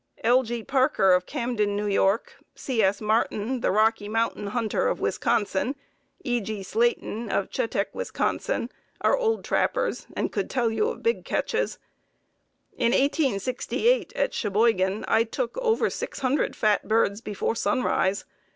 [0.23, 0.41] L.
[0.41, 0.63] G.
[0.63, 1.95] Parker of Camden, N.
[2.01, 2.17] Y.,
[2.55, 2.81] C.
[2.81, 3.01] S.
[3.01, 5.75] Martin, the Rocky Mountain hunter of Wisconsin,
[6.23, 6.41] E.
[6.41, 6.63] G.
[6.63, 8.09] Slayton of Chetek, Wis.,
[9.01, 11.77] are old trappers and could tell of big catches.
[12.75, 18.25] In 1868, at Cheboygan, I took over six hundred fat birds before sunrise.